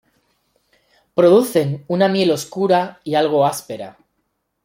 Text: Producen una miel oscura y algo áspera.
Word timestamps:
Producen 1.13 1.85
una 1.87 2.07
miel 2.07 2.31
oscura 2.31 2.99
y 3.03 3.13
algo 3.13 3.45
áspera. 3.45 3.99